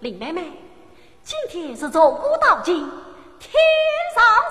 [0.00, 0.42] 林妹妹，
[1.22, 2.74] 今天是从古到今
[3.38, 3.52] 天
[4.14, 4.49] 上。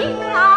[0.00, 0.49] 情啊。